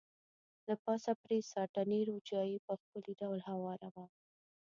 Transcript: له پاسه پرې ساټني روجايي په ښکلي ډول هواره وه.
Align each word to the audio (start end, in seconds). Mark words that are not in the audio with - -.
له 0.67 0.75
پاسه 0.83 1.11
پرې 1.23 1.37
ساټني 1.51 1.99
روجايي 2.09 2.57
په 2.65 2.71
ښکلي 2.81 3.13
ډول 3.21 3.39
هواره 3.49 3.89
وه. 3.95 4.05